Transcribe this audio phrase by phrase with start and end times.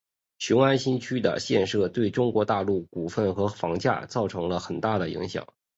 [0.39, 5.47] 雄安新区的设立对中国大陆股市和房价造成了很大的影响。